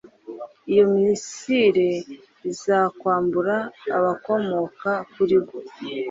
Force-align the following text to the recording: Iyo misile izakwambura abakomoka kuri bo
Iyo 0.71 0.83
misile 0.93 1.87
izakwambura 2.51 3.55
abakomoka 3.97 4.91
kuri 5.13 5.35
bo 5.43 5.57